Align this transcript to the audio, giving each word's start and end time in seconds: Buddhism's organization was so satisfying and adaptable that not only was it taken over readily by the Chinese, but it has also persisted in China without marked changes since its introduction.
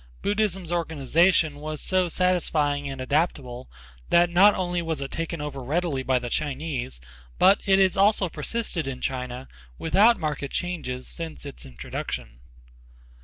Buddhism's 0.23 0.71
organization 0.71 1.57
was 1.57 1.79
so 1.79 2.09
satisfying 2.09 2.89
and 2.89 2.99
adaptable 2.99 3.69
that 4.09 4.31
not 4.31 4.55
only 4.55 4.81
was 4.81 4.99
it 4.99 5.11
taken 5.11 5.39
over 5.41 5.61
readily 5.61 6.01
by 6.01 6.17
the 6.17 6.27
Chinese, 6.31 6.99
but 7.37 7.61
it 7.67 7.77
has 7.77 7.95
also 7.95 8.27
persisted 8.27 8.87
in 8.87 8.99
China 8.99 9.47
without 9.77 10.17
marked 10.17 10.49
changes 10.49 11.07
since 11.07 11.45
its 11.45 11.67
introduction. 11.67 12.39